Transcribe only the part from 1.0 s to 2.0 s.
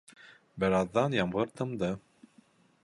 ямгыр тымды.